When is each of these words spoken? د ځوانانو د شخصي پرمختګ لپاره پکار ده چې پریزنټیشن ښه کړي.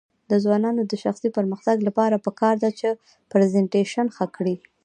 د 0.29 0.31
ځوانانو 0.43 0.81
د 0.91 0.93
شخصي 1.03 1.29
پرمختګ 1.37 1.77
لپاره 1.87 2.23
پکار 2.25 2.55
ده 2.63 2.69
چې 2.79 2.87
پریزنټیشن 3.31 4.07
ښه 4.15 4.25
کړي. 4.35 4.55